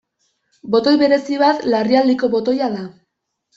Botoi 0.75 0.93
berezi 1.01 1.37
bat 1.45 1.63
larrialdiko 1.75 2.33
botoia 2.39 2.73
da. 2.75 2.85